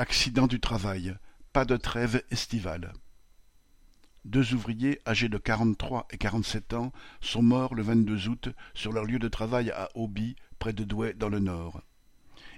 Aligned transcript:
Accident 0.00 0.46
du 0.46 0.60
travail, 0.60 1.14
pas 1.52 1.66
de 1.66 1.76
trêve 1.76 2.22
estivale. 2.30 2.94
Deux 4.24 4.54
ouvriers 4.54 4.98
âgés 5.06 5.28
de 5.28 5.36
quarante-trois 5.36 6.06
et 6.10 6.16
quarante-sept 6.16 6.72
ans 6.72 6.90
sont 7.20 7.42
morts 7.42 7.74
le 7.74 7.82
22 7.82 8.28
août 8.30 8.48
sur 8.72 8.94
leur 8.94 9.04
lieu 9.04 9.18
de 9.18 9.28
travail 9.28 9.70
à 9.72 9.90
Auby, 9.94 10.36
près 10.58 10.72
de 10.72 10.84
Douai 10.84 11.12
dans 11.12 11.28
le 11.28 11.38
Nord. 11.38 11.82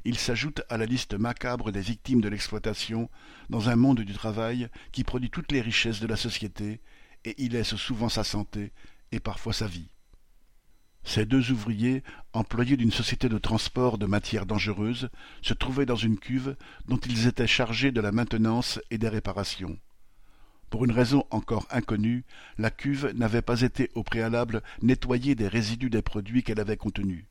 Ils 0.04 0.18
s'ajoutent 0.18 0.62
à 0.68 0.76
la 0.76 0.86
liste 0.86 1.14
macabre 1.14 1.72
des 1.72 1.80
victimes 1.80 2.20
de 2.20 2.28
l'exploitation 2.28 3.10
dans 3.50 3.70
un 3.70 3.74
monde 3.74 4.02
du 4.02 4.14
travail 4.14 4.68
qui 4.93 5.02
produit 5.02 5.30
toutes 5.30 5.50
les 5.50 5.62
richesses 5.62 5.98
de 5.98 6.06
la 6.06 6.16
société 6.16 6.80
et 7.24 7.43
y 7.43 7.48
laisse 7.48 7.74
souvent 7.74 8.09
sa 8.09 8.22
santé 8.22 8.72
et 9.11 9.18
parfois 9.18 9.52
sa 9.52 9.66
vie. 9.66 9.91
Ces 11.14 11.26
deux 11.26 11.50
ouvriers, 11.50 12.02
employés 12.32 12.78
d'une 12.78 12.90
société 12.90 13.28
de 13.28 13.36
transport 13.36 13.98
de 13.98 14.06
matières 14.06 14.46
dangereuses, 14.46 15.10
se 15.42 15.52
trouvaient 15.52 15.84
dans 15.84 15.95
une 15.95 16.18
cuve 16.18 16.56
dont 16.88 16.96
ils 16.96 17.27
étaient 17.27 17.46
chargés 17.46 17.92
de 17.92 18.00
la 18.00 18.12
maintenance 18.12 18.80
et 18.90 18.96
des 18.96 19.10
réparations. 19.10 19.78
Pour 20.70 20.87
une 20.87 20.90
raison 20.90 21.27
encore 21.28 21.66
inconnue, 21.70 22.24
la 22.56 22.70
cuve 22.70 23.12
n'avait 23.14 23.42
pas 23.42 23.60
été 23.60 23.90
au 23.95 24.02
préalable 24.02 24.62
nettoyée 24.80 25.34
des 25.34 25.48
résidus 25.48 25.90
des 25.90 26.01
produits 26.01 26.42
qu'elle 26.42 26.60
avait 26.60 26.78
contenus. 26.78 27.26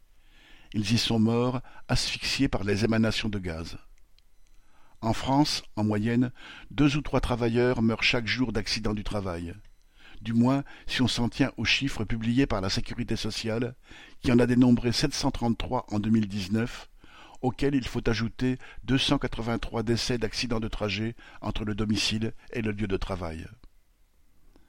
Ils 0.75 0.93
y 0.93 0.99
sont 0.99 1.17
morts, 1.17 1.59
asphyxiés 1.87 2.49
par 2.49 2.63
les 2.63 2.85
émanations 2.85 3.29
de 3.29 3.39
gaz. 3.39 3.79
En 5.01 5.13
France, 5.13 5.63
en 5.75 5.83
moyenne, 5.83 6.31
deux 6.69 6.97
ou 6.97 7.01
trois 7.01 7.19
travailleurs 7.19 7.81
meurent 7.81 8.03
chaque 8.03 8.27
jour 8.27 8.51
d'accidents 8.51 8.93
du 8.93 9.03
travail 9.03 9.55
du 10.21 10.33
moins 10.33 10.63
si 10.87 11.01
on 11.01 11.07
s'en 11.07 11.29
tient 11.29 11.51
aux 11.57 11.65
chiffres 11.65 12.03
publiés 12.03 12.45
par 12.45 12.61
la 12.61 12.69
Sécurité 12.69 13.15
sociale, 13.15 13.75
qui 14.21 14.31
en 14.31 14.39
a 14.39 14.45
dénombré 14.45 14.91
733 14.91 15.85
en 15.89 15.99
2019, 15.99 16.89
auxquels 17.41 17.75
il 17.75 17.87
faut 17.87 18.07
ajouter 18.07 18.57
283 18.83 19.83
décès 19.83 20.17
d'accidents 20.17 20.59
de 20.59 20.67
trajet 20.67 21.15
entre 21.41 21.65
le 21.65 21.75
domicile 21.75 22.33
et 22.53 22.61
le 22.61 22.71
lieu 22.71 22.87
de 22.87 22.97
travail. 22.97 23.47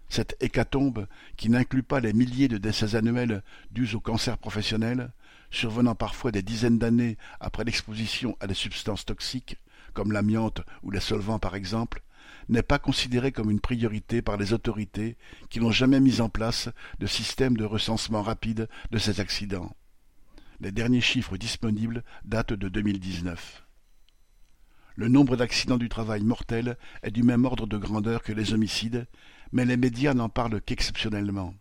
Cette 0.09 0.37
hécatombe, 0.41 1.07
qui 1.37 1.49
n'inclut 1.49 1.83
pas 1.83 2.01
les 2.01 2.13
milliers 2.13 2.49
de 2.49 2.59
décès 2.59 2.97
annuels 2.97 3.43
dus 3.71 3.95
au 3.95 4.01
cancer 4.01 4.37
professionnel, 4.37 5.11
survenant 5.51 5.95
parfois 5.95 6.33
des 6.33 6.43
dizaines 6.43 6.79
d'années 6.79 7.17
après 7.41 7.65
l'exposition 7.65 8.37
à 8.41 8.47
des 8.47 8.55
substances 8.55 9.05
toxiques, 9.05 9.57
comme 9.95 10.13
l'amiante 10.13 10.63
ou 10.83 10.91
les 10.91 11.01
solvants 11.01 11.39
par 11.39 11.55
exemple, 11.55 12.03
n'est 12.49 12.63
pas 12.63 12.79
considéré 12.79 13.33
comme 13.33 13.51
une 13.51 13.61
priorité 13.61 14.23
par 14.23 14.37
les 14.37 14.53
autorités 14.53 15.17
qui 15.51 15.61
n'ont 15.61 15.71
jamais 15.71 16.01
mis 16.01 16.21
en 16.21 16.29
place 16.29 16.69
de 16.99 17.07
système 17.07 17.57
de 17.57 17.65
recensement 17.65 18.23
rapide 18.23 18.69
de 18.91 18.99
ces 18.99 19.21
accidents. 19.21 19.75
Les 20.61 20.73
derniers 20.73 21.01
chiffres 21.01 21.37
disponibles 21.37 22.05
datent 22.25 22.53
de 22.53 22.69
2019. 22.69 23.65
Le 24.95 25.09
nombre 25.09 25.37
d'accidents 25.37 25.79
du 25.79 25.89
travail 25.89 26.23
mortels 26.23 26.77
est 27.03 27.11
du 27.11 27.23
même 27.23 27.45
ordre 27.45 27.67
de 27.67 27.79
grandeur 27.79 28.23
que 28.23 28.33
les 28.33 28.53
homicides, 28.53 29.07
mais 29.51 29.65
les 29.65 29.77
médias 29.77 30.15
n'en 30.15 30.29
parlent 30.29 30.61
qu'exceptionnellement. 30.61 31.55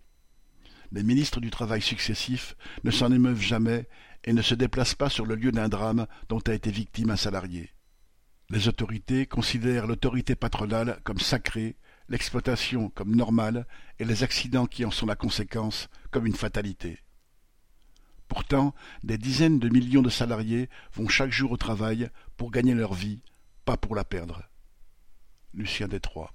Les 0.91 1.03
ministres 1.03 1.39
du 1.39 1.49
travail 1.49 1.81
successifs 1.81 2.55
ne 2.83 2.91
s'en 2.91 3.11
émeuvent 3.11 3.41
jamais 3.41 3.87
et 4.25 4.33
ne 4.33 4.41
se 4.41 4.55
déplacent 4.55 4.95
pas 4.95 5.09
sur 5.09 5.25
le 5.25 5.35
lieu 5.35 5.51
d'un 5.51 5.69
drame 5.69 6.05
dont 6.27 6.41
a 6.47 6.53
été 6.53 6.69
victime 6.69 7.11
un 7.11 7.15
salarié. 7.15 7.71
Les 8.51 8.67
autorités 8.67 9.25
considèrent 9.27 9.87
l'autorité 9.87 10.35
patronale 10.35 10.99
comme 11.05 11.19
sacrée, 11.19 11.77
l'exploitation 12.09 12.89
comme 12.89 13.15
normale 13.15 13.65
et 13.97 14.03
les 14.03 14.23
accidents 14.23 14.65
qui 14.65 14.83
en 14.83 14.91
sont 14.91 15.05
la 15.05 15.15
conséquence 15.15 15.87
comme 16.11 16.27
une 16.27 16.35
fatalité. 16.35 16.99
Pourtant, 18.27 18.75
des 19.03 19.17
dizaines 19.17 19.59
de 19.59 19.69
millions 19.69 20.01
de 20.01 20.09
salariés 20.09 20.69
vont 20.93 21.07
chaque 21.07 21.31
jour 21.31 21.53
au 21.53 21.57
travail 21.57 22.09
pour 22.35 22.51
gagner 22.51 22.73
leur 22.73 22.93
vie, 22.93 23.21
pas 23.63 23.77
pour 23.77 23.95
la 23.95 24.03
perdre. 24.03 24.43
Lucien 25.53 25.87
Détroit 25.87 26.33